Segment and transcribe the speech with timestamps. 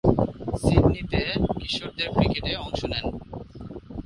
[0.61, 1.21] সিডনিতে
[1.59, 3.05] কিশোরদের ক্রিকেটে অংশ নেন।